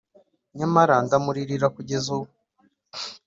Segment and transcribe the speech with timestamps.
[0.57, 2.31] nyamara ndamuririra kugeza ubu;